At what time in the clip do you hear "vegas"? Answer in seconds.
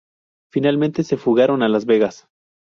1.85-2.27